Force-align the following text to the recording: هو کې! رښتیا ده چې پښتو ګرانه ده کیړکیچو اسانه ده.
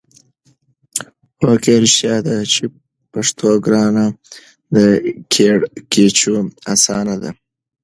هو 1.43 1.53
کې! 1.63 1.73
رښتیا 1.83 2.15
ده 2.27 2.35
چې 2.53 2.63
پښتو 3.13 3.49
ګرانه 3.65 4.05
ده 4.73 4.85
کیړکیچو 5.33 6.35
اسانه 6.73 7.15
ده. 7.21 7.31